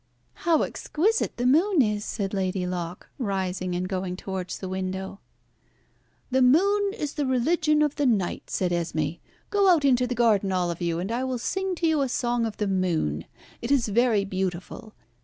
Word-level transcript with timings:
"How 0.49 0.63
exquisite 0.63 1.37
the 1.37 1.45
moon 1.45 1.83
is!" 1.83 2.03
said 2.03 2.33
Lady 2.33 2.65
Locke, 2.65 3.11
rising 3.19 3.75
and 3.75 3.87
going 3.87 4.15
towards 4.15 4.57
the 4.57 4.67
window. 4.67 5.19
"The 6.31 6.41
moon 6.41 6.91
is 6.93 7.13
the 7.13 7.25
religion 7.27 7.83
of 7.83 7.97
the 7.97 8.07
night," 8.07 8.49
said 8.49 8.71
Esmé. 8.71 9.19
"Go 9.51 9.69
out 9.69 9.85
into 9.85 10.07
the 10.07 10.15
garden 10.15 10.51
all 10.51 10.71
of 10.71 10.81
you, 10.81 10.97
and 10.97 11.11
I 11.11 11.23
will 11.23 11.37
sing 11.37 11.75
to 11.75 11.87
you 11.87 12.01
a 12.01 12.09
song 12.09 12.47
of 12.47 12.57
the 12.57 12.67
moon. 12.67 13.25
It 13.61 13.69
is 13.69 13.89
very 13.89 14.25
beautiful. 14.25 14.95